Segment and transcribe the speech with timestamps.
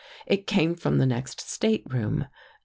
[0.25, 2.25] It came from the next stateroom.